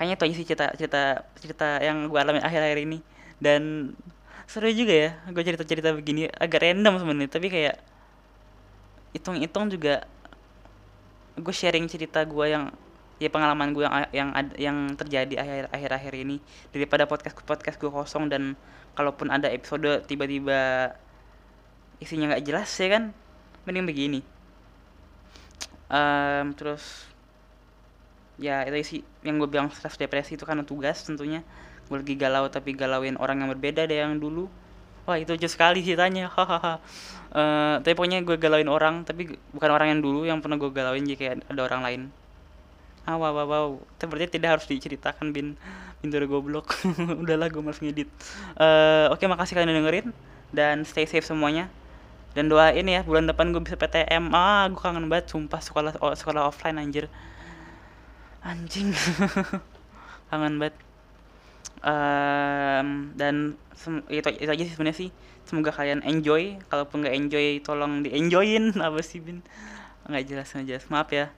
kayaknya 0.00 0.16
itu 0.16 0.24
aja 0.24 0.34
sih 0.40 0.46
cerita 0.48 0.66
cerita 0.80 1.02
cerita 1.36 1.68
yang 1.84 2.08
gue 2.08 2.16
alami 2.16 2.40
akhir-akhir 2.40 2.78
ini. 2.88 2.98
Dan 3.36 3.92
seru 4.48 4.72
juga 4.72 4.90
ya 4.96 5.10
gue 5.28 5.42
cerita 5.44 5.62
cerita 5.68 5.92
begini 5.92 6.26
agak 6.26 6.64
random 6.66 6.98
sebenarnya 6.98 7.30
tapi 7.30 7.46
kayak 7.54 7.78
hitung-hitung 9.14 9.70
juga 9.70 10.02
gue 11.38 11.54
sharing 11.54 11.86
cerita 11.86 12.26
gue 12.26 12.46
yang 12.50 12.74
ya 13.20 13.28
pengalaman 13.28 13.76
gue 13.76 13.84
yang 13.84 14.08
yang 14.16 14.28
yang 14.56 14.78
terjadi 14.96 15.44
akhir 15.44 15.64
akhir 15.68 15.90
akhir 15.92 16.12
ini. 16.16 16.40
Daripada 16.72 17.04
podcast 17.04 17.36
podcast 17.44 17.76
gue 17.76 17.92
kosong 17.92 18.32
dan 18.32 18.56
kalaupun 18.96 19.28
ada 19.28 19.52
episode 19.52 20.08
tiba-tiba 20.08 20.90
isinya 22.00 22.32
nggak 22.32 22.44
jelas 22.48 22.72
ya 22.80 22.88
kan? 22.96 23.04
Mending 23.68 23.84
begini. 23.84 24.20
Um, 25.92 26.56
terus 26.56 27.04
ya 28.40 28.64
itu 28.64 28.76
sih 28.80 29.00
yang 29.20 29.36
gue 29.36 29.48
bilang 29.52 29.68
stres 29.68 30.00
depresi 30.00 30.40
itu 30.40 30.48
karena 30.48 30.64
tugas 30.64 31.04
tentunya. 31.04 31.44
Gue 31.92 32.00
lagi 32.00 32.16
galau 32.16 32.48
tapi 32.48 32.72
galauin 32.72 33.20
orang 33.20 33.44
yang 33.44 33.52
berbeda 33.52 33.84
dari 33.84 34.00
yang 34.00 34.16
dulu. 34.16 34.48
Wah 35.04 35.20
itu 35.20 35.36
lucu 35.36 35.44
sekali 35.44 35.84
ceritanya 35.84 36.32
hahaha. 36.32 36.80
Uh, 37.36 37.76
tapi 37.84 37.92
pokoknya 37.92 38.24
gue 38.24 38.40
galauin 38.40 38.70
orang 38.72 39.04
tapi 39.04 39.36
bukan 39.52 39.70
orang 39.76 39.92
yang 39.92 40.00
dulu 40.00 40.24
yang 40.24 40.40
pernah 40.40 40.56
gue 40.56 40.72
galauin 40.72 41.04
jadi 41.04 41.36
ada 41.44 41.62
orang 41.62 41.84
lain 41.84 42.02
ah 43.10 43.18
wow 43.18 43.34
wow 43.34 43.46
wow. 43.50 43.68
Berarti 43.98 44.38
tidak 44.38 44.58
harus 44.58 44.66
diceritakan 44.70 45.34
bin. 45.34 45.58
Udah 46.06 46.28
goblok. 46.30 46.78
Udahlah 47.22 47.50
gue 47.50 47.58
malas 47.58 47.82
ngedit. 47.82 48.06
Uh, 48.54 49.10
oke 49.10 49.18
okay, 49.18 49.26
makasih 49.26 49.58
kalian 49.58 49.74
udah 49.74 49.78
dengerin. 49.82 50.06
Dan 50.54 50.86
stay 50.86 51.10
safe 51.10 51.26
semuanya. 51.26 51.66
Dan 52.30 52.46
doain 52.46 52.86
ya 52.86 53.02
bulan 53.02 53.26
depan 53.26 53.50
gue 53.50 53.58
bisa 53.58 53.74
PTM 53.74 54.30
ah 54.30 54.70
gue 54.70 54.78
kangen 54.78 55.10
banget 55.10 55.34
sumpah 55.34 55.58
sekolah 55.58 55.98
oh, 55.98 56.14
sekolah 56.14 56.46
offline 56.46 56.78
anjir. 56.78 57.10
Anjing. 58.46 58.94
Kangen 60.30 60.62
banget. 60.62 60.78
Um, 61.80 63.10
dan 63.18 63.58
itu, 64.12 64.28
itu 64.38 64.48
aja 64.48 64.62
sih 64.62 64.72
sebenarnya 64.72 64.98
sih. 65.08 65.10
Semoga 65.42 65.74
kalian 65.74 66.06
enjoy. 66.06 66.62
Kalaupun 66.70 67.02
nggak 67.02 67.16
enjoy 67.18 67.46
tolong 67.66 68.06
di 68.06 68.14
enjoyin 68.14 68.72
apa 68.86 69.02
sih 69.02 69.18
bin? 69.18 69.42
Nggak 70.06 70.24
jelas 70.30 70.48
nggak 70.54 70.66
jelas. 70.70 70.84
Maaf 70.88 71.10
ya 71.10 71.34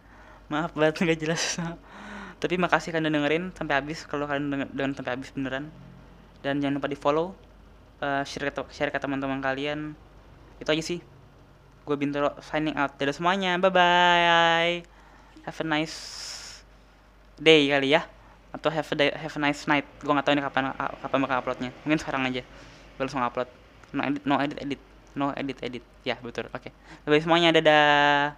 maaf 0.52 0.76
banget 0.76 1.00
nggak 1.00 1.20
jelas. 1.24 1.56
Tapi 2.42 2.54
makasih 2.60 2.92
kalian 2.92 3.08
dengerin 3.08 3.44
sampai 3.56 3.80
habis. 3.80 4.04
Kalau 4.04 4.28
kalian 4.28 4.68
dengan 4.68 4.92
sampai 4.92 5.16
habis 5.16 5.32
beneran. 5.32 5.72
Dan 6.44 6.60
jangan 6.60 6.76
lupa 6.76 6.90
di 6.90 6.98
follow 6.98 7.32
uh, 8.04 8.26
share 8.26 8.50
ke 8.50 8.60
share 8.74 8.92
ke 8.92 8.98
teman-teman 9.00 9.40
kalian. 9.40 9.96
Itu 10.60 10.68
aja 10.74 10.84
sih. 10.84 11.00
Gue 11.88 11.96
bintaro 11.96 12.36
signing 12.44 12.76
out. 12.76 12.98
Dadah 13.00 13.14
semuanya. 13.14 13.56
Bye 13.56 13.72
bye 13.72 14.92
have 15.42 15.58
a 15.58 15.66
nice 15.66 15.96
day 17.38 17.66
kali 17.70 17.94
ya. 17.94 18.06
Atau 18.52 18.68
have 18.68 18.86
a 18.92 18.94
day, 18.94 19.10
have 19.10 19.34
a 19.34 19.40
nice 19.40 19.64
night. 19.66 19.86
Gue 20.02 20.12
nggak 20.12 20.26
tahu 20.28 20.34
ini 20.36 20.42
kapan 20.44 20.70
kapan 20.76 21.18
bakal 21.24 21.36
uploadnya. 21.42 21.70
Mungkin 21.86 21.98
sekarang 21.98 22.22
aja. 22.28 22.42
Gue 22.98 23.02
langsung 23.02 23.22
upload. 23.22 23.48
No 23.92 24.02
edit 24.04 24.22
no 24.24 24.34
edit 24.38 24.58
edit. 24.60 24.80
No 25.16 25.26
edit 25.32 25.58
edit. 25.64 25.84
Ya 26.04 26.16
betul. 26.20 26.48
Oke. 26.52 26.70
Okay. 26.70 26.72
bye 27.08 27.22
semuanya. 27.22 27.50
Dadah. 27.54 28.36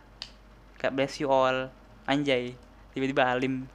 God 0.80 0.92
bless 0.94 1.18
you 1.18 1.28
all 1.32 1.72
anjay 2.06 2.54
tiba-tiba 2.92 3.24
alim 3.26 3.66